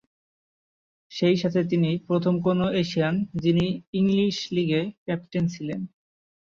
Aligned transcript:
সেই 1.11 1.35
সাথে 1.37 1.61
তিনি 1.63 1.89
প্রথম 2.07 2.33
কোন 2.41 2.59
এশিয়ান 2.81 3.13
যিনি 3.43 3.65
ইংলিশ 3.93 4.37
লিগে 4.51 4.81
ক্যাপ্টেন 5.05 5.43
ছিলেন। 5.47 5.79